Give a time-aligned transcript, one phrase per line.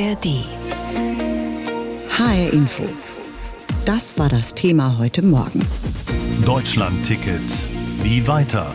[0.00, 0.46] ARD.
[2.08, 2.84] HR Info.
[3.84, 5.60] Das war das Thema heute Morgen.
[6.46, 7.42] Deutschland-Ticket.
[8.02, 8.72] Wie weiter?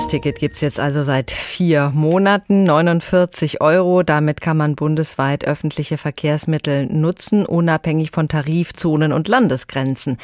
[0.00, 4.02] Das Ticket gibt's jetzt also seit vier Monaten, 49 Euro.
[4.02, 10.16] Damit kann man bundesweit öffentliche Verkehrsmittel nutzen, unabhängig von Tarifzonen und Landesgrenzen.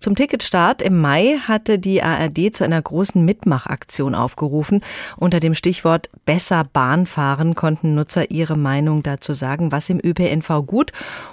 [0.00, 4.82] Zum Ticketstart im Mai hatte die ARD zu einer großen Mitmachaktion aufgerufen.
[5.16, 10.66] Unter dem Stichwort Besser Bahn fahren konnten Nutzer ihre Meinung dazu sagen, was im ÖPNV
[10.66, 10.90] gut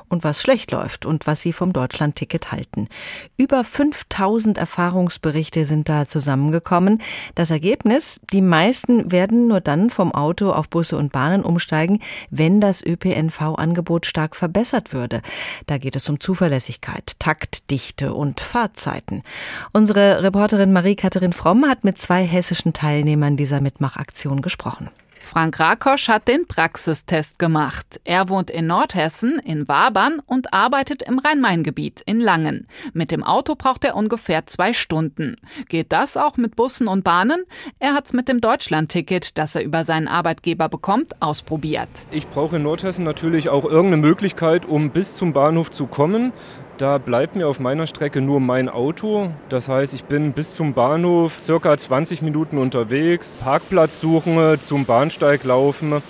[0.08, 2.90] und was schlecht läuft und was sie vom Deutschland-Ticket halten.
[3.38, 7.02] Über 5000 Erfahrungsberichte sind da zusammengekommen.
[7.34, 12.02] Das Ergebnis Ergebnis, die meisten werden nur dann vom Auto auf Busse und Bahnen umsteigen,
[12.30, 15.22] wenn das ÖPNV-Angebot stark verbessert würde.
[15.68, 19.24] Da geht es um Zuverlässigkeit, Taktdichte und Fahrzeiten.
[19.72, 24.90] Unsere Reporterin Marie-Katharin Fromm hat mit zwei hessischen Teilnehmern dieser Mitmachaktion gesprochen.
[25.28, 28.00] Frank Rakosch hat den Praxistest gemacht.
[28.06, 32.66] Er wohnt in Nordhessen, in Wabern und arbeitet im Rhein-Main-Gebiet in Langen.
[32.94, 35.36] Mit dem Auto braucht er ungefähr zwei Stunden.
[35.68, 37.44] Geht das auch mit Bussen und Bahnen?
[37.80, 41.90] Er hat's mit dem Deutschland-Ticket, das er über seinen Arbeitgeber bekommt, ausprobiert.
[42.10, 46.32] Ich brauche in Nordhessen natürlich auch irgendeine Möglichkeit, um bis zum Bahnhof zu kommen.
[46.78, 49.32] Da bleibt mir auf meiner Strecke nur mein Auto.
[49.50, 55.44] Das heißt, ich bin bis zum Bahnhof circa 20 Minuten unterwegs, Parkplatz suchen, zum Bahnsteig
[55.44, 56.04] laufen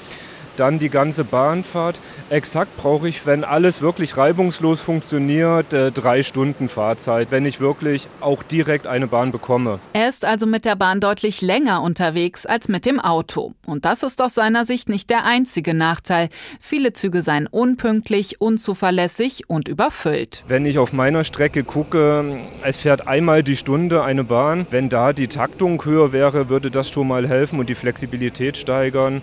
[0.59, 1.99] dann die ganze Bahnfahrt.
[2.29, 8.07] Exakt brauche ich, wenn alles wirklich reibungslos funktioniert, äh, drei Stunden Fahrzeit, wenn ich wirklich
[8.21, 9.79] auch direkt eine Bahn bekomme.
[9.93, 13.53] Er ist also mit der Bahn deutlich länger unterwegs als mit dem Auto.
[13.65, 16.29] Und das ist aus seiner Sicht nicht der einzige Nachteil.
[16.59, 20.43] Viele Züge seien unpünktlich, unzuverlässig und überfüllt.
[20.47, 24.67] Wenn ich auf meiner Strecke gucke, es fährt einmal die Stunde eine Bahn.
[24.69, 29.21] Wenn da die Taktung höher wäre, würde das schon mal helfen und die Flexibilität steigern.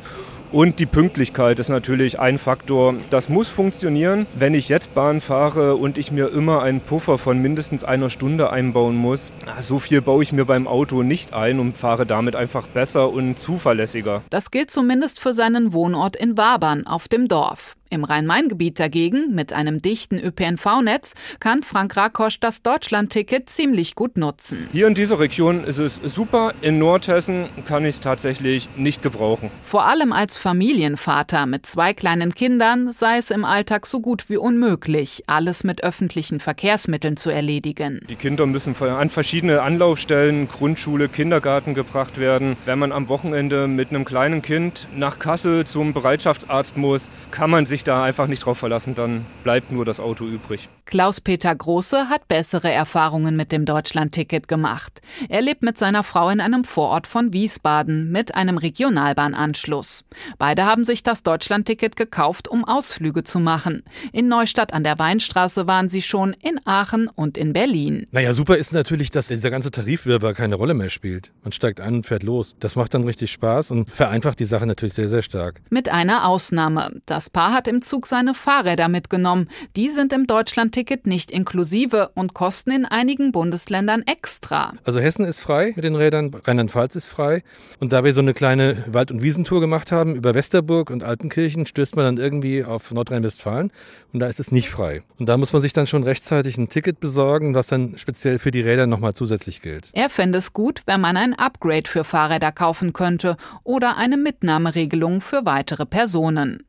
[0.54, 2.94] Und die Pünktlichkeit ist natürlich ein Faktor.
[3.10, 4.28] Das muss funktionieren.
[4.38, 8.50] Wenn ich jetzt Bahn fahre und ich mir immer einen Puffer von mindestens einer Stunde
[8.50, 12.68] einbauen muss, so viel baue ich mir beim Auto nicht ein und fahre damit einfach
[12.68, 14.22] besser und zuverlässiger.
[14.30, 17.74] Das gilt zumindest für seinen Wohnort in Wabern auf dem Dorf.
[17.90, 24.68] Im Rhein-Main-Gebiet dagegen, mit einem dichten ÖPNV-Netz, kann Frank Rakosch das Deutschland-Ticket ziemlich gut nutzen.
[24.72, 26.54] Hier in dieser Region ist es super.
[26.60, 29.50] In Nordhessen kann ich es tatsächlich nicht gebrauchen.
[29.62, 34.38] Vor allem als Familienvater mit zwei kleinen Kindern sei es im Alltag so gut wie
[34.38, 38.00] unmöglich, alles mit öffentlichen Verkehrsmitteln zu erledigen.
[38.08, 42.56] Die Kinder müssen an verschiedene Anlaufstellen, Grundschule, Kindergarten gebracht werden.
[42.64, 47.66] Wenn man am Wochenende mit einem kleinen Kind nach Kassel zum Bereitschaftsarzt muss, kann man
[47.66, 50.68] sich da einfach nicht drauf verlassen, dann bleibt nur das Auto übrig.
[50.86, 55.00] Klaus-Peter Große hat bessere Erfahrungen mit dem Deutschland-Ticket gemacht.
[55.28, 60.04] Er lebt mit seiner Frau in einem Vorort von Wiesbaden mit einem Regionalbahnanschluss.
[60.38, 63.82] Beide haben sich das Deutschland-Ticket gekauft, um Ausflüge zu machen.
[64.12, 68.06] In Neustadt an der Weinstraße waren sie schon, in Aachen und in Berlin.
[68.10, 71.32] Naja, super ist natürlich, dass dieser ganze Tarifwirrwarr keine Rolle mehr spielt.
[71.42, 72.56] Man steigt ein und fährt los.
[72.60, 75.62] Das macht dann richtig Spaß und vereinfacht die Sache natürlich sehr, sehr stark.
[75.70, 77.00] Mit einer Ausnahme.
[77.06, 79.48] Das Paar hat im Zug seine Fahrräder mitgenommen.
[79.76, 84.74] Die sind im Deutschlandticket nicht inklusive und kosten in einigen Bundesländern extra.
[84.84, 87.42] Also Hessen ist frei mit den Rädern, Rheinland-Pfalz ist frei.
[87.80, 91.66] Und da wir so eine kleine Wald- und Wiesentour gemacht haben über Westerburg und Altenkirchen,
[91.66, 93.70] stößt man dann irgendwie auf Nordrhein-Westfalen
[94.14, 95.02] und da ist es nicht frei.
[95.18, 98.52] Und da muss man sich dann schon rechtzeitig ein Ticket besorgen, was dann speziell für
[98.52, 99.88] die Räder nochmal zusätzlich gilt.
[99.92, 105.20] Er fände es gut, wenn man ein Upgrade für Fahrräder kaufen könnte oder eine Mitnahmeregelung
[105.20, 106.62] für weitere Personen.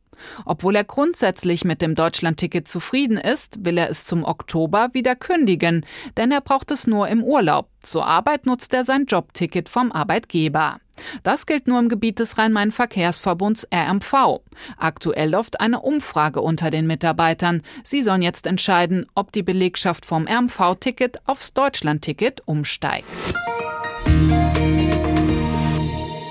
[0.45, 5.85] Obwohl er grundsätzlich mit dem Deutschlandticket zufrieden ist, will er es zum Oktober wieder kündigen,
[6.17, 7.69] denn er braucht es nur im Urlaub.
[7.81, 10.79] Zur Arbeit nutzt er sein Jobticket vom Arbeitgeber.
[11.23, 14.41] Das gilt nur im Gebiet des Rhein-Main-Verkehrsverbunds RMV.
[14.77, 17.61] Aktuell läuft eine Umfrage unter den Mitarbeitern.
[17.83, 23.05] Sie sollen jetzt entscheiden, ob die Belegschaft vom RMV-Ticket aufs Deutschland-Ticket umsteigt.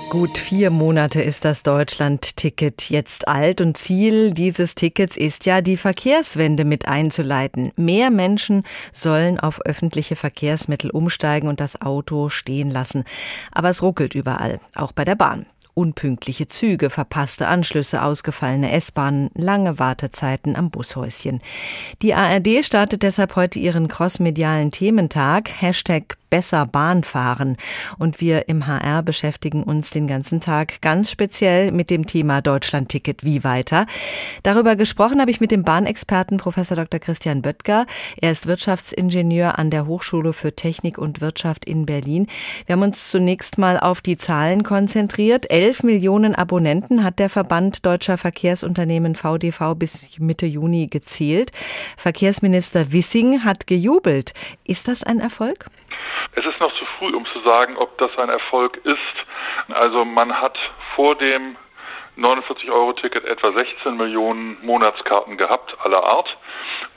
[0.09, 5.77] Gut vier Monate ist das Deutschland-Ticket jetzt alt und Ziel dieses Tickets ist ja, die
[5.77, 7.71] Verkehrswende mit einzuleiten.
[7.75, 8.63] Mehr Menschen
[8.93, 13.03] sollen auf öffentliche Verkehrsmittel umsteigen und das Auto stehen lassen.
[13.51, 15.47] Aber es ruckelt überall, auch bei der Bahn.
[15.75, 21.41] Unpünktliche Züge, verpasste Anschlüsse, ausgefallene S-Bahnen, lange Wartezeiten am Bushäuschen.
[22.01, 27.55] Die ARD startet deshalb heute ihren crossmedialen Thementag, Hashtag besser Bahn fahren.
[27.97, 33.23] Und wir im HR beschäftigen uns den ganzen Tag ganz speziell mit dem Thema Deutschlandticket
[33.23, 33.85] wie weiter.
[34.43, 36.99] Darüber gesprochen habe ich mit dem Bahnexperten Professor Dr.
[36.99, 37.85] Christian Böttger.
[38.19, 42.27] Er ist Wirtschaftsingenieur an der Hochschule für Technik und Wirtschaft in Berlin.
[42.65, 45.49] Wir haben uns zunächst mal auf die Zahlen konzentriert.
[45.49, 51.51] 11 Millionen Abonnenten hat der Verband Deutscher Verkehrsunternehmen VDV bis Mitte Juni gezählt.
[51.97, 54.33] Verkehrsminister Wissing hat gejubelt.
[54.67, 55.65] Ist das ein Erfolg?
[56.35, 59.73] Es ist noch zu früh, um zu sagen, ob das ein Erfolg ist.
[59.73, 60.55] Also man hat
[60.95, 61.55] vor dem
[62.17, 66.27] 49-Euro-Ticket etwa 16 Millionen Monatskarten gehabt, aller Art.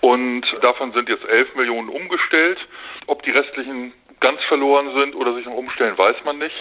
[0.03, 2.59] Und davon sind jetzt 11 Millionen umgestellt.
[3.07, 6.57] Ob die restlichen ganz verloren sind oder sich noch umstellen, weiß man nicht.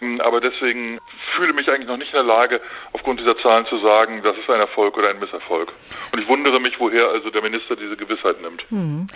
[0.00, 1.00] Hm, aber deswegen
[1.36, 2.60] fühle mich eigentlich noch nicht in der Lage,
[2.92, 5.72] aufgrund dieser Zahlen zu sagen, das ist ein Erfolg oder ein Misserfolg.
[6.12, 8.62] Und ich wundere mich, woher also der Minister diese Gewissheit nimmt.
[8.70, 9.08] Hm.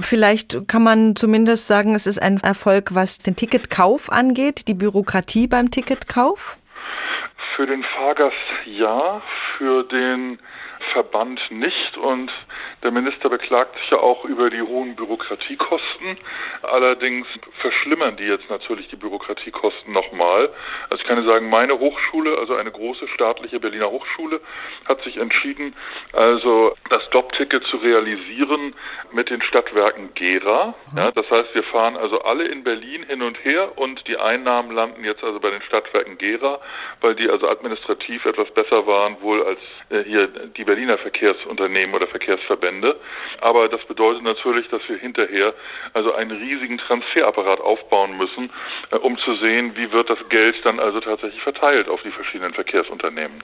[0.00, 5.46] Vielleicht kann man zumindest sagen, es ist ein Erfolg, was den Ticketkauf angeht, die Bürokratie
[5.46, 6.58] beim Ticketkauf?
[7.56, 8.34] Für den Fahrgast
[8.66, 9.22] ja,
[9.56, 10.38] für den
[10.94, 12.30] Verband nicht und
[12.84, 16.16] der Minister beklagt sich ja auch über die hohen Bürokratiekosten.
[16.62, 17.26] Allerdings
[17.60, 20.50] verschlimmern die jetzt natürlich die Bürokratiekosten nochmal.
[21.04, 24.40] Ich kann sagen, meine Hochschule, also eine große staatliche Berliner Hochschule,
[24.86, 25.76] hat sich entschieden,
[26.14, 28.74] also das Doppticket zu realisieren
[29.12, 30.74] mit den Stadtwerken Gera.
[30.96, 34.74] Ja, das heißt, wir fahren also alle in Berlin hin und her und die Einnahmen
[34.74, 36.58] landen jetzt also bei den Stadtwerken Gera,
[37.02, 39.60] weil die also administrativ etwas besser waren wohl als
[39.90, 42.98] äh, hier die Berliner Verkehrsunternehmen oder Verkehrsverbände.
[43.42, 45.52] Aber das bedeutet natürlich, dass wir hinterher
[45.92, 48.50] also einen riesigen Transferapparat aufbauen müssen,
[48.90, 52.54] äh, um zu sehen, wie wird das Geld dann also tatsächlich verteilt auf die verschiedenen
[52.54, 53.42] Verkehrsunternehmen.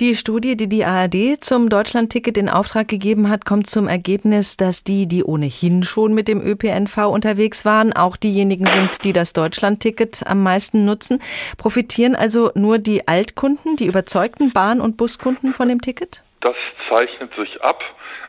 [0.00, 4.84] Die Studie, die die ARD zum Deutschlandticket in Auftrag gegeben hat, kommt zum Ergebnis, dass
[4.84, 10.22] die, die ohnehin schon mit dem ÖPNV unterwegs waren, auch diejenigen sind, die das Deutschlandticket
[10.26, 11.20] am meisten nutzen.
[11.56, 16.22] Profitieren also nur die Altkunden, die überzeugten Bahn- und Buskunden von dem Ticket?
[16.40, 16.56] Das
[16.88, 17.82] zeichnet sich ab.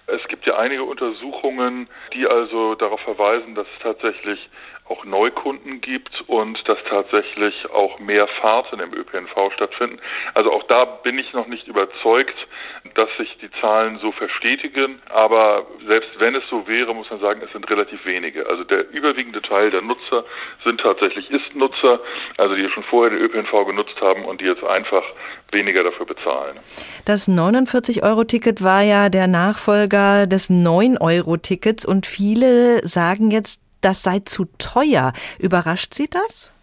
[0.07, 4.39] Es gibt ja einige Untersuchungen, die also darauf verweisen, dass es tatsächlich
[4.89, 9.99] auch Neukunden gibt und dass tatsächlich auch mehr Fahrten im ÖPNV stattfinden.
[10.33, 12.35] Also auch da bin ich noch nicht überzeugt,
[12.95, 15.01] dass sich die Zahlen so verstetigen.
[15.09, 18.47] Aber selbst wenn es so wäre, muss man sagen, es sind relativ wenige.
[18.47, 20.25] Also der überwiegende Teil der Nutzer
[20.63, 21.99] sind tatsächlich Ist-Nutzer,
[22.37, 25.03] also die schon vorher den ÖPNV genutzt haben und die jetzt einfach
[25.51, 26.57] weniger dafür bezahlen.
[27.05, 34.45] Das 49-Euro-Ticket war ja der Nachfolger des 9-Euro-Tickets und viele sagen jetzt, das sei zu
[34.57, 35.13] teuer.
[35.39, 36.53] Überrascht Sie das?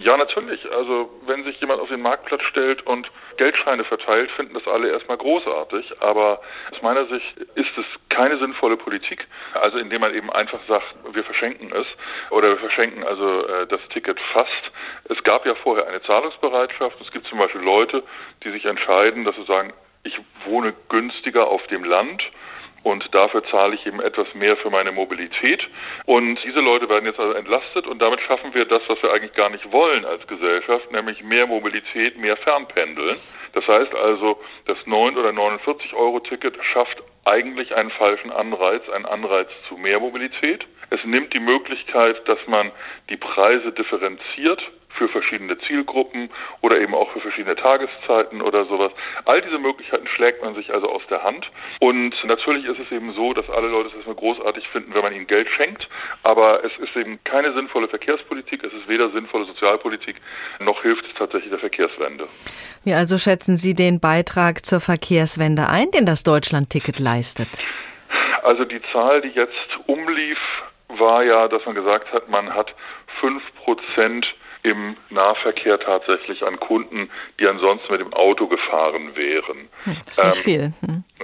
[0.00, 0.60] Ja, natürlich.
[0.72, 3.06] Also wenn sich jemand auf den Marktplatz stellt und
[3.36, 5.92] Geldscheine verteilt, finden das alle erstmal großartig.
[6.00, 6.40] Aber
[6.72, 9.26] aus meiner Sicht ist es keine sinnvolle Politik.
[9.52, 11.86] Also indem man eben einfach sagt, wir verschenken es
[12.30, 14.72] oder wir verschenken also äh, das Ticket fast.
[15.10, 16.98] Es gab ja vorher eine Zahlungsbereitschaft.
[17.02, 18.02] Es gibt zum Beispiel Leute,
[18.42, 19.74] die sich entscheiden, dass sie sagen,
[20.04, 22.22] ich wohne günstiger auf dem Land
[22.82, 25.62] und dafür zahle ich eben etwas mehr für meine Mobilität.
[26.06, 29.34] Und diese Leute werden jetzt also entlastet und damit schaffen wir das, was wir eigentlich
[29.34, 33.16] gar nicht wollen als Gesellschaft, nämlich mehr Mobilität, mehr Fernpendeln.
[33.52, 39.06] Das heißt also, das 9 oder 49 Euro Ticket schafft eigentlich einen falschen Anreiz, einen
[39.06, 40.64] Anreiz zu mehr Mobilität.
[40.88, 42.72] Es nimmt die Möglichkeit, dass man
[43.10, 44.60] die Preise differenziert
[44.96, 48.92] für verschiedene Zielgruppen oder eben auch für verschiedene Tageszeiten oder sowas.
[49.24, 51.50] All diese Möglichkeiten schlägt man sich also aus der Hand.
[51.80, 55.14] Und natürlich ist es eben so, dass alle Leute es erstmal großartig finden, wenn man
[55.14, 55.88] ihnen Geld schenkt.
[56.24, 60.16] Aber es ist eben keine sinnvolle Verkehrspolitik, es ist weder sinnvolle Sozialpolitik,
[60.58, 62.26] noch hilft es tatsächlich der Verkehrswende.
[62.84, 67.64] Wie also schätzen Sie den Beitrag zur Verkehrswende ein, den das Deutschlandticket leistet?
[68.42, 69.54] Also die Zahl, die jetzt
[69.86, 70.38] umlief,
[70.88, 72.74] war ja, dass man gesagt hat, man hat
[73.20, 74.26] fünf Prozent
[74.62, 79.68] im Nahverkehr tatsächlich an Kunden, die ansonsten mit dem Auto gefahren wären.
[79.84, 80.72] Hm, das ist nicht ähm, viel.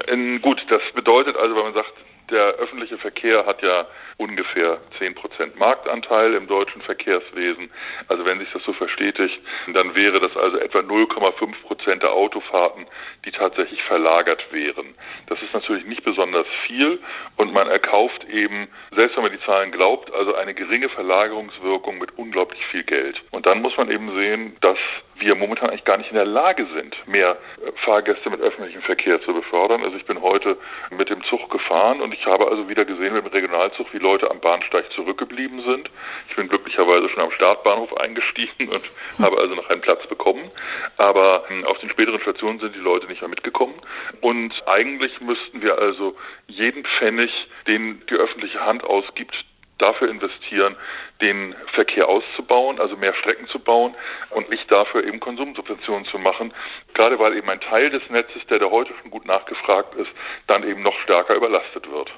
[0.07, 0.43] Hm.
[0.43, 1.93] Gut, das bedeutet also, wenn man sagt,
[2.31, 3.87] der öffentliche Verkehr hat ja
[4.19, 7.71] ungefähr 10 Prozent Marktanteil im deutschen Verkehrswesen.
[8.09, 9.39] Also wenn sich das so verstetigt,
[9.73, 12.87] dann wäre das also etwa 0,5 Prozent der Autofahrten,
[13.25, 14.95] die tatsächlich verlagert wären.
[15.27, 16.99] Das ist natürlich nicht besonders viel
[17.37, 22.17] und man erkauft eben, selbst wenn man die Zahlen glaubt, also eine geringe Verlagerungswirkung mit
[22.19, 23.21] unglaublich viel Geld.
[23.31, 24.79] Und dann muss man eben sehen, dass
[25.19, 29.21] wir momentan eigentlich gar nicht in der Lage sind, mehr äh, Fahrgäste mit öffentlichem Verkehr
[29.23, 29.83] zu befördern.
[29.83, 30.59] Also ich bin heute
[30.91, 34.31] mit dem Zug gefahren und ich habe also wieder gesehen mit dem Regionalzug, wie Leute
[34.31, 35.91] am Bahnsteig zurückgeblieben sind.
[36.29, 38.83] Ich bin glücklicherweise schon am Startbahnhof eingestiegen und
[39.23, 40.51] habe also noch einen Platz bekommen.
[40.97, 43.75] Aber hm, auf den späteren Stationen sind die Leute nicht mehr mitgekommen.
[44.21, 47.31] Und eigentlich müssten wir also jeden Pfennig,
[47.67, 49.35] den die öffentliche Hand ausgibt,
[49.79, 50.77] dafür investieren,
[51.21, 53.95] den Verkehr auszubauen, also mehr Strecken zu bauen
[54.31, 56.53] und nicht dafür eben Konsumsubventionen zu machen,
[56.95, 60.11] gerade weil eben ein Teil des Netzes, der da heute schon gut nachgefragt ist,
[60.47, 62.11] dann eben noch stärker überlastet wird.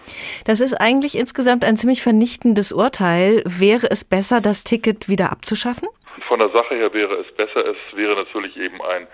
[0.45, 3.43] Das ist eigentlich insgesamt ein ziemlich vernichtendes Urteil.
[3.45, 5.89] Wäre es besser, das Ticket wieder abzuschaffen?
[6.29, 7.65] von der Sache her wäre es besser.
[7.67, 9.07] Es wäre natürlich eben ein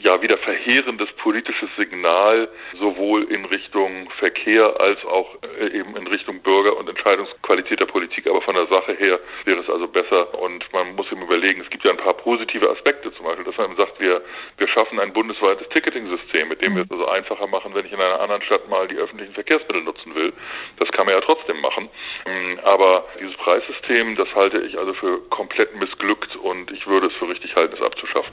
[0.00, 2.48] ja wieder verheerendes politisches Signal
[2.78, 8.26] sowohl in Richtung Verkehr als auch äh, eben in Richtung Bürger und Entscheidungsqualität der Politik.
[8.26, 11.70] Aber von der Sache her wäre es also besser und man muss eben überlegen, es
[11.70, 14.22] gibt ja ein paar positive Aspekte, zum Beispiel, dass man sagt, wir,
[14.58, 18.00] wir schaffen ein bundesweites Ticketing-System, mit dem wir es also einfacher machen, wenn ich in
[18.00, 20.32] einer anderen Stadt mal die öffentlichen Verkehrsmittel nutzen will.
[20.78, 21.88] Das kann man ja trotzdem machen.
[22.26, 27.14] Ähm, aber dieses Preissystem, das halte ich also für komplett missglückt und ich würde es
[27.14, 28.32] für richtig halten, es abzuschaffen.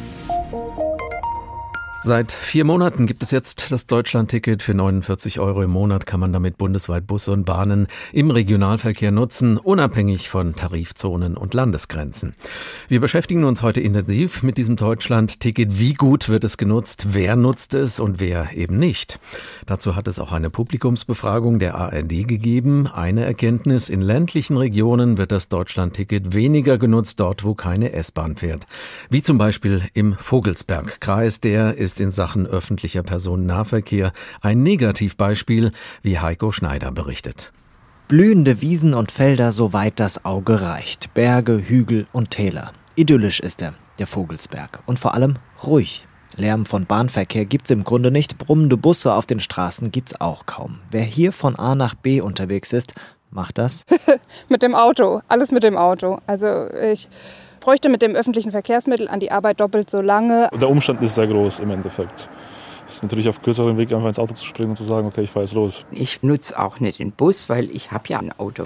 [2.03, 4.63] Seit vier Monaten gibt es jetzt das Deutschlandticket.
[4.63, 9.57] Für 49 Euro im Monat kann man damit bundesweit Busse und Bahnen im Regionalverkehr nutzen,
[9.57, 12.33] unabhängig von Tarifzonen und Landesgrenzen.
[12.87, 15.77] Wir beschäftigen uns heute intensiv mit diesem Deutschlandticket.
[15.77, 17.09] Wie gut wird es genutzt?
[17.11, 19.19] Wer nutzt es und wer eben nicht?
[19.67, 22.87] Dazu hat es auch eine Publikumsbefragung der ARD gegeben.
[22.87, 28.65] Eine Erkenntnis, in ländlichen Regionen wird das Deutschlandticket weniger genutzt, dort wo keine S-Bahn fährt.
[29.11, 36.19] Wie zum Beispiel im Vogelsbergkreis, der ist ist in Sachen öffentlicher Personennahverkehr ein Negativbeispiel, wie
[36.19, 37.51] Heiko Schneider berichtet.
[38.07, 41.13] Blühende Wiesen und Felder, soweit das Auge reicht.
[41.13, 42.71] Berge, Hügel und Täler.
[42.95, 44.81] Idyllisch ist er, der Vogelsberg.
[44.85, 46.07] Und vor allem ruhig.
[46.37, 50.79] Lärm von Bahnverkehr gibt's im Grunde nicht, brummende Busse auf den Straßen gibt's auch kaum.
[50.91, 52.93] Wer hier von A nach B unterwegs ist,
[53.31, 53.85] macht das?
[54.47, 56.19] mit dem Auto, alles mit dem Auto.
[56.25, 57.09] Also ich
[57.61, 60.49] bräuchte mit dem öffentlichen Verkehrsmittel an die Arbeit doppelt so lange.
[60.59, 62.29] Der Umstand ist sehr groß im Endeffekt.
[62.85, 65.21] Es ist natürlich auf kürzeren Weg einfach ins Auto zu springen und zu sagen, okay,
[65.21, 65.85] ich fahre jetzt los.
[65.91, 68.65] Ich nutze auch nicht den Bus, weil ich habe ja ein Auto.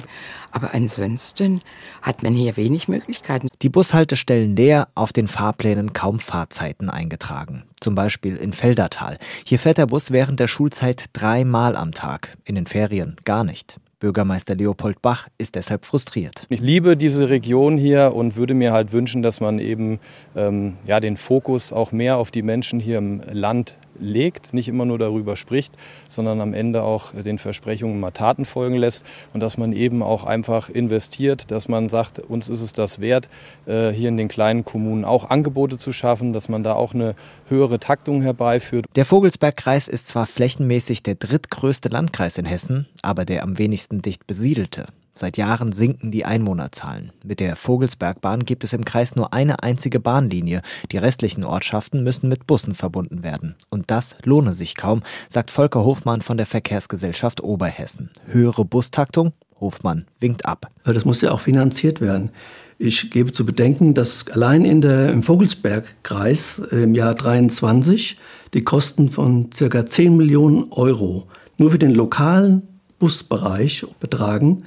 [0.51, 1.61] Aber ansonsten
[2.01, 3.49] hat man hier wenig Möglichkeiten.
[3.61, 7.65] Die Bushaltestellen leer, auf den Fahrplänen kaum Fahrzeiten eingetragen.
[7.81, 9.19] Zum Beispiel in Feldertal.
[9.43, 13.79] Hier fährt der Bus während der Schulzeit dreimal am Tag, in den Ferien gar nicht.
[14.05, 16.45] Bürgermeister Leopold Bach ist deshalb frustriert.
[16.49, 19.99] Ich liebe diese Region hier und würde mir halt wünschen, dass man eben
[20.35, 24.85] ähm, ja, den Fokus auch mehr auf die Menschen hier im Land legt, nicht immer
[24.85, 25.73] nur darüber spricht,
[26.09, 30.23] sondern am Ende auch den Versprechungen mal Taten folgen lässt und dass man eben auch
[30.23, 33.29] einfach investiert, dass man sagt, uns ist es das wert,
[33.65, 37.15] äh, hier in den kleinen Kommunen auch Angebote zu schaffen, dass man da auch eine
[37.47, 38.85] höhere Taktung herbeiführt.
[38.95, 44.27] Der Vogelsbergkreis ist zwar flächenmäßig der drittgrößte Landkreis in Hessen, aber der am wenigsten dicht
[44.27, 44.87] besiedelte.
[45.17, 47.13] Seit Jahren sinken die Einwohnerzahlen.
[47.23, 50.61] Mit der Vogelsbergbahn gibt es im Kreis nur eine einzige Bahnlinie.
[50.91, 53.55] Die restlichen Ortschaften müssen mit Bussen verbunden werden.
[53.69, 58.11] Und das lohne sich kaum, sagt Volker Hofmann von der Verkehrsgesellschaft Oberhessen.
[58.27, 59.31] Höhere Bustaktung?
[59.61, 60.69] Hofmann winkt ab.
[60.83, 62.31] Das muss ja auch finanziert werden.
[62.77, 68.17] Ich gebe zu bedenken, dass allein in der, im Vogelsbergkreis im Jahr 23
[68.53, 72.63] die Kosten von circa 10 Millionen Euro nur für den lokalen
[72.99, 74.65] Busbereich betragen.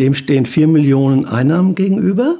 [0.00, 2.38] Dem stehen 4 Millionen Einnahmen gegenüber,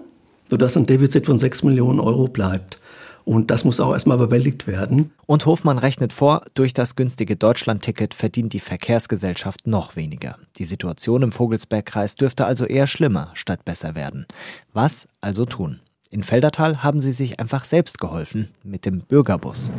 [0.51, 2.79] sodass ein Defizit von 6 Millionen Euro bleibt.
[3.25, 5.13] Und das muss auch erstmal bewältigt werden.
[5.27, 10.39] Und Hofmann rechnet vor, durch das günstige Deutschlandticket verdient die Verkehrsgesellschaft noch weniger.
[10.57, 14.27] Die Situation im Vogelsbergkreis dürfte also eher schlimmer statt besser werden.
[14.73, 15.81] Was also tun?
[16.11, 19.71] In Feldertal haben sie sich einfach selbst geholfen mit dem Bürgerbus.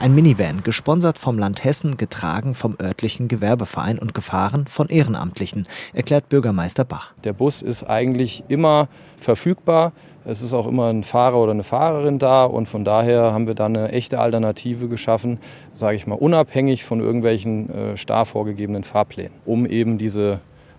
[0.00, 6.28] Ein Minivan, gesponsert vom Land Hessen, getragen vom örtlichen Gewerbeverein und gefahren von Ehrenamtlichen, erklärt
[6.28, 7.14] Bürgermeister Bach.
[7.24, 8.86] Der Bus ist eigentlich immer
[9.18, 9.92] verfügbar.
[10.24, 13.54] Es ist auch immer ein Fahrer oder eine Fahrerin da und von daher haben wir
[13.54, 15.40] da eine echte Alternative geschaffen,
[15.74, 20.38] sage ich mal, unabhängig von irgendwelchen äh, starr vorgegebenen Fahrplänen, um eben diese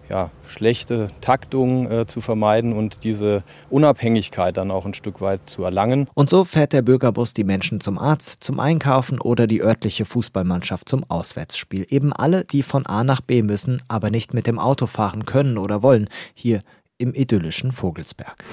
[0.09, 5.63] ja, schlechte Taktung äh, zu vermeiden und diese Unabhängigkeit dann auch ein Stück weit zu
[5.63, 6.09] erlangen.
[6.15, 10.89] Und so fährt der Bürgerbus die Menschen zum Arzt, zum Einkaufen oder die örtliche Fußballmannschaft
[10.89, 11.85] zum Auswärtsspiel.
[11.89, 15.57] Eben alle, die von A nach B müssen, aber nicht mit dem Auto fahren können
[15.57, 16.61] oder wollen, hier
[16.97, 18.43] im idyllischen Vogelsberg.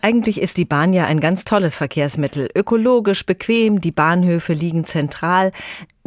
[0.00, 2.48] Eigentlich ist die Bahn ja ein ganz tolles Verkehrsmittel.
[2.54, 5.52] Ökologisch, bequem, die Bahnhöfe liegen zentral.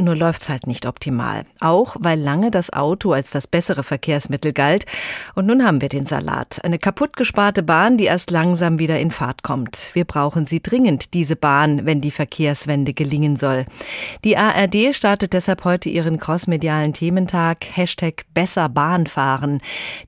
[0.02, 1.44] Nur läuft's halt nicht optimal.
[1.60, 4.86] Auch weil lange das Auto als das bessere Verkehrsmittel galt.
[5.36, 6.60] Und nun haben wir den Salat.
[6.66, 9.92] Eine kaputt gesparte Bahn, die erst langsam wieder in Fahrt kommt.
[9.94, 13.66] Wir brauchen sie dringend, diese Bahn, wenn die Verkehrswende gelingen soll.
[14.24, 19.62] Die ARD startet deshalb heute ihren crossmedialen Thementag Hashtag besser Bahn fahren.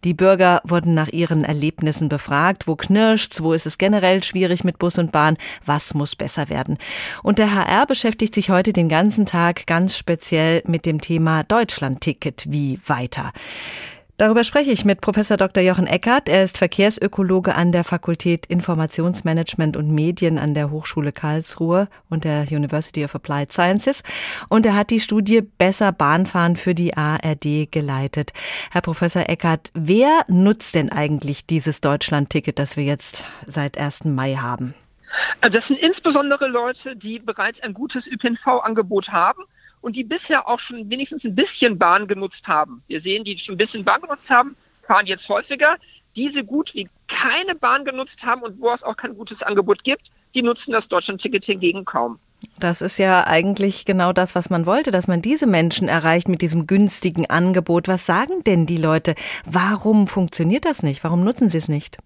[0.03, 2.67] Die Bürger wurden nach ihren Erlebnissen befragt.
[2.67, 3.43] Wo knirscht's?
[3.43, 5.37] Wo ist es generell schwierig mit Bus und Bahn?
[5.65, 6.79] Was muss besser werden?
[7.21, 12.45] Und der HR beschäftigt sich heute den ganzen Tag ganz speziell mit dem Thema Deutschlandticket
[12.49, 13.31] wie weiter.
[14.17, 15.63] Darüber spreche ich mit Professor Dr.
[15.63, 16.29] Jochen Eckert.
[16.29, 22.45] Er ist Verkehrsökologe an der Fakultät Informationsmanagement und Medien an der Hochschule Karlsruhe und der
[22.51, 24.03] University of Applied Sciences.
[24.49, 28.33] Und er hat die Studie Besser Bahnfahren für die ARD geleitet.
[28.69, 34.05] Herr Professor Eckert, wer nutzt denn eigentlich dieses Deutschland-Ticket, das wir jetzt seit 1.
[34.05, 34.75] Mai haben?
[35.41, 39.43] Das sind insbesondere Leute, die bereits ein gutes ÖPNV-Angebot haben
[39.83, 42.81] und die bisher auch schon wenigstens ein bisschen Bahn genutzt haben.
[42.87, 45.75] Wir sehen, die schon ein bisschen Bahn genutzt haben, fahren jetzt häufiger.
[46.15, 50.09] Diese gut wie keine Bahn genutzt haben und wo es auch kein gutes Angebot gibt,
[50.33, 52.17] die nutzen das Deutschlandticket hingegen kaum.
[52.59, 56.41] Das ist ja eigentlich genau das, was man wollte, dass man diese Menschen erreicht mit
[56.41, 57.89] diesem günstigen Angebot.
[57.89, 59.15] Was sagen denn die Leute?
[59.45, 61.03] Warum funktioniert das nicht?
[61.03, 61.97] Warum nutzen sie es nicht?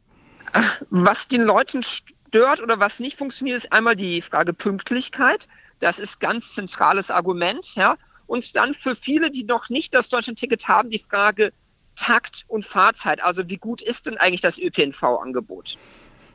[0.90, 5.48] Was den Leuten stört oder was nicht funktioniert, ist einmal die Frage Pünktlichkeit.
[5.80, 7.76] Das ist ganz zentrales Argument.
[7.76, 7.98] Ja.
[8.26, 11.52] Und dann für viele, die noch nicht das Deutschland-Ticket haben, die Frage
[11.96, 13.24] Takt und Fahrzeit.
[13.24, 15.78] Also wie gut ist denn eigentlich das ÖPNV-Angebot?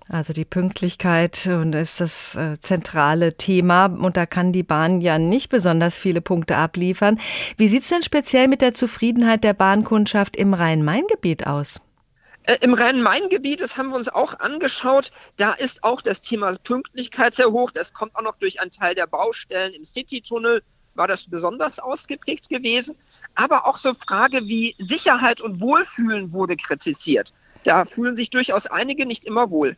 [0.08, 5.18] Also die Pünktlichkeit und ist das äh, zentrale Thema und da kann die Bahn ja
[5.18, 7.20] nicht besonders viele Punkte abliefern.
[7.56, 11.80] Wie sieht es denn speziell mit der Zufriedenheit der Bahnkundschaft im Rhein-Main-Gebiet aus?
[12.44, 17.34] Äh, Im Rhein-Main-Gebiet, das haben wir uns auch angeschaut, da ist auch das Thema Pünktlichkeit
[17.34, 17.70] sehr hoch.
[17.70, 20.62] Das kommt auch noch durch einen Teil der Baustellen im City-Tunnel,
[20.94, 22.96] war das besonders ausgeprägt gewesen.
[23.37, 27.32] Aber auch so Frage wie Sicherheit und Wohlfühlen wurde kritisiert.
[27.64, 29.76] Da fühlen sich durchaus einige nicht immer wohl.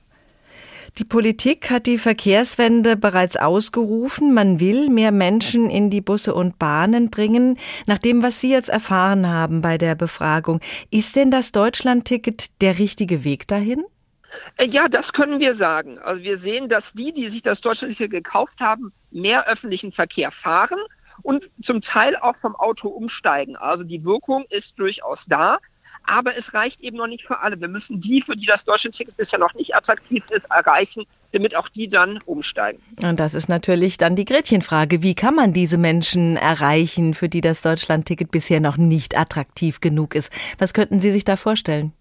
[0.99, 4.33] Die Politik hat die Verkehrswende bereits ausgerufen.
[4.33, 7.59] Man will mehr Menschen in die Busse und Bahnen bringen.
[7.87, 10.61] Nach dem, was Sie jetzt erfahren haben bei der Befragung,
[10.93, 13.83] ist denn das Deutschlandticket der richtige Weg dahin?
[14.57, 15.99] Äh, ja, das können wir sagen.
[15.99, 20.79] Also wir sehen, dass die, die sich das Deutschlandticket gekauft haben, mehr öffentlichen Verkehr fahren
[21.23, 23.57] und zum Teil auch vom Auto umsteigen.
[23.57, 25.59] Also die Wirkung ist durchaus da.
[26.07, 27.61] Aber es reicht eben noch nicht für alle.
[27.61, 31.69] Wir müssen die, für die das Deutschlandticket bisher noch nicht attraktiv ist, erreichen, damit auch
[31.69, 32.81] die dann umsteigen.
[33.03, 35.03] Und das ist natürlich dann die Gretchenfrage.
[35.03, 40.15] Wie kann man diese Menschen erreichen, für die das Deutschlandticket bisher noch nicht attraktiv genug
[40.15, 40.31] ist?
[40.59, 41.93] Was könnten Sie sich da vorstellen?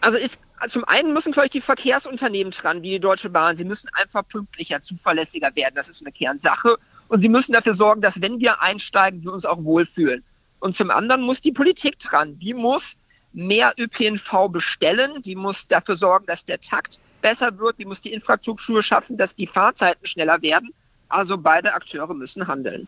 [0.00, 3.56] Also ist zum einen müssen, ich, die Verkehrsunternehmen dran, wie die Deutsche Bahn.
[3.56, 5.74] Sie müssen einfach pünktlicher, zuverlässiger werden.
[5.74, 6.76] Das ist eine Kernsache.
[7.08, 10.22] Und sie müssen dafür sorgen, dass wenn wir einsteigen, wir uns auch wohlfühlen.
[10.58, 12.38] Und zum anderen muss die Politik dran.
[12.38, 12.96] Die muss
[13.32, 15.22] mehr ÖPNV bestellen.
[15.22, 17.78] Die muss dafür sorgen, dass der Takt besser wird.
[17.78, 20.72] Die muss die Infrastruktur schaffen, dass die Fahrzeiten schneller werden.
[21.08, 22.86] Also beide Akteure müssen handeln.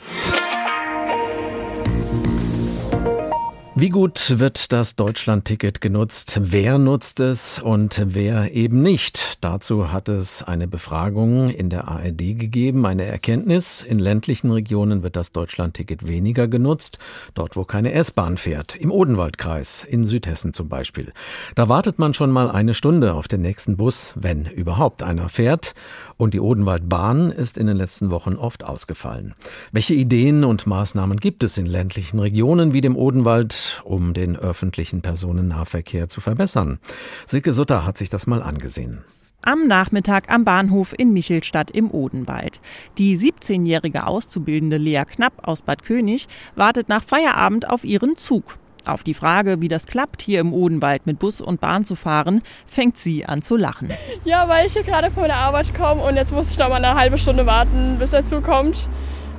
[3.82, 6.38] Wie gut wird das Deutschland-Ticket genutzt?
[6.40, 9.38] Wer nutzt es und wer eben nicht?
[9.40, 13.82] Dazu hat es eine Befragung in der ARD gegeben, eine Erkenntnis.
[13.82, 17.00] In ländlichen Regionen wird das Deutschland-Ticket weniger genutzt,
[17.34, 21.12] dort wo keine S-Bahn fährt, im Odenwaldkreis, in Südhessen zum Beispiel.
[21.56, 25.74] Da wartet man schon mal eine Stunde auf den nächsten Bus, wenn überhaupt einer fährt.
[26.16, 29.34] Und die Odenwaldbahn ist in den letzten Wochen oft ausgefallen.
[29.72, 35.02] Welche Ideen und Maßnahmen gibt es in ländlichen Regionen wie dem Odenwald um den öffentlichen
[35.02, 36.78] Personennahverkehr zu verbessern.
[37.26, 39.04] Silke Sutter hat sich das mal angesehen.
[39.44, 42.60] Am Nachmittag am Bahnhof in Michelstadt im Odenwald.
[42.96, 48.58] Die 17-jährige Auszubildende Lea Knapp aus Bad König wartet nach Feierabend auf ihren Zug.
[48.84, 52.40] Auf die Frage, wie das klappt, hier im Odenwald mit Bus und Bahn zu fahren,
[52.66, 53.90] fängt sie an zu lachen.
[54.24, 56.76] Ja, weil ich hier gerade von der Arbeit komme und jetzt muss ich noch mal
[56.76, 58.88] eine halbe Stunde warten, bis der Zug kommt.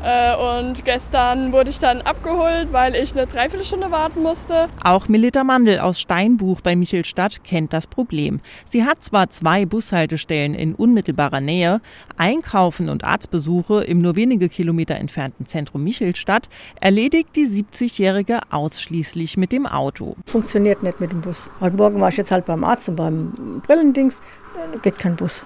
[0.03, 4.67] Äh, und gestern wurde ich dann abgeholt, weil ich eine Dreiviertelstunde warten musste.
[4.83, 8.41] Auch Melita Mandel aus Steinbuch bei Michelstadt kennt das Problem.
[8.65, 11.79] Sie hat zwar zwei Bushaltestellen in unmittelbarer Nähe,
[12.17, 16.49] Einkaufen und Arztbesuche im nur wenige Kilometer entfernten Zentrum Michelstadt,
[16.81, 20.17] erledigt die 70-Jährige ausschließlich mit dem Auto.
[20.25, 21.49] Funktioniert nicht mit dem Bus.
[21.61, 24.21] Heute Morgen war ich jetzt halt beim Arzt und beim Brillendings,
[24.81, 25.45] geht kein Bus.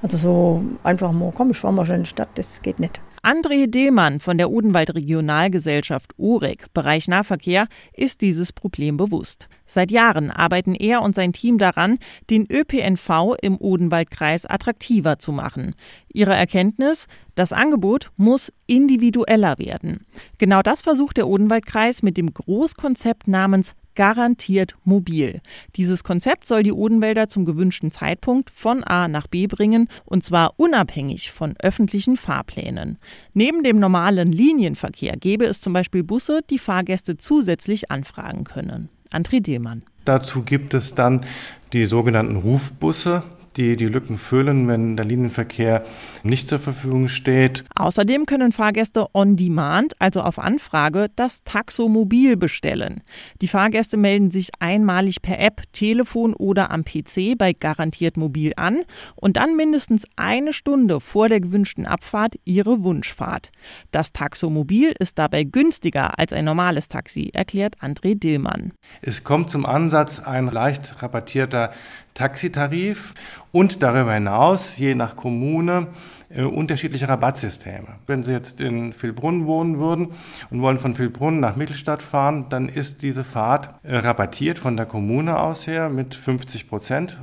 [0.00, 3.00] Also so einfach mal, komm, ich fahr mal schnell in die Stadt, das geht nicht.
[3.24, 9.48] André Dillmann von der Odenwald Regionalgesellschaft UREG, Bereich Nahverkehr, ist dieses Problem bewusst.
[9.64, 15.74] Seit Jahren arbeiten er und sein Team daran, den ÖPNV im Odenwaldkreis attraktiver zu machen.
[16.12, 17.06] Ihre Erkenntnis?
[17.34, 20.04] Das Angebot muss individueller werden.
[20.36, 25.40] Genau das versucht der Odenwaldkreis mit dem Großkonzept namens garantiert mobil.
[25.76, 30.54] Dieses Konzept soll die Odenwälder zum gewünschten Zeitpunkt von A nach B bringen und zwar
[30.56, 32.98] unabhängig von öffentlichen Fahrplänen.
[33.32, 38.88] Neben dem normalen Linienverkehr gäbe es zum Beispiel Busse, die Fahrgäste zusätzlich anfragen können.
[39.10, 39.84] André Dehlmann.
[40.04, 41.24] Dazu gibt es dann
[41.72, 43.22] die sogenannten Rufbusse.
[43.56, 45.84] Die die Lücken füllen, wenn der Linienverkehr
[46.22, 47.64] nicht zur Verfügung steht.
[47.74, 53.02] Außerdem können Fahrgäste on demand, also auf Anfrage, das Taxomobil bestellen.
[53.40, 58.82] Die Fahrgäste melden sich einmalig per App, Telefon oder am PC bei Garantiert Mobil an
[59.16, 63.50] und dann mindestens eine Stunde vor der gewünschten Abfahrt ihre Wunschfahrt.
[63.90, 68.72] Das Taxomobil ist dabei günstiger als ein normales Taxi, erklärt André Dillmann.
[69.02, 71.72] Es kommt zum Ansatz ein leicht rabattierter
[72.14, 73.14] Taxitarif
[73.54, 75.86] und darüber hinaus, je nach Kommune,
[76.28, 77.86] äh, unterschiedliche Rabattsysteme.
[78.08, 80.08] Wenn Sie jetzt in Vilbrunnen wohnen würden
[80.50, 84.86] und wollen von Vilbrunnen nach Mittelstadt fahren, dann ist diese Fahrt äh, rabattiert von der
[84.86, 87.16] Kommune aus her mit 50 Prozent.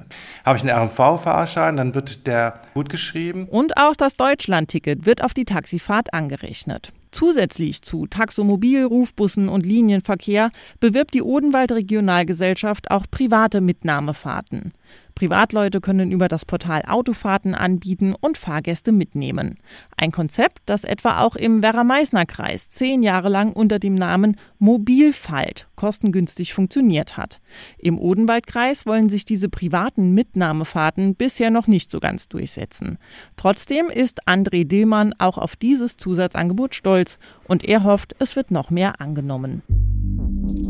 [0.46, 3.50] Habe ich einen RMV-Fahrschein, dann wird der gut geschrieben.
[3.50, 6.94] Und auch das Deutschlandticket wird auf die Taxifahrt angerechnet.
[7.12, 14.72] Zusätzlich zu Taxomobil, Rufbussen und Linienverkehr bewirbt die Odenwald Regionalgesellschaft auch private Mitnahmefahrten.
[15.22, 19.60] Privatleute können über das Portal Autofahrten anbieten und Fahrgäste mitnehmen.
[19.96, 26.56] Ein Konzept, das etwa auch im Werra-Meißner-Kreis zehn Jahre lang unter dem Namen Mobilfalt kostengünstig
[26.56, 27.40] funktioniert hat.
[27.78, 32.98] Im Odenwaldkreis wollen sich diese privaten Mitnahmefahrten bisher noch nicht so ganz durchsetzen.
[33.38, 38.72] Trotzdem ist André Dillmann auch auf dieses Zusatzangebot stolz und er hofft, es wird noch
[38.72, 39.62] mehr angenommen.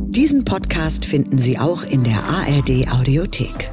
[0.09, 3.71] Diesen Podcast finden Sie auch in der ARD Audiothek.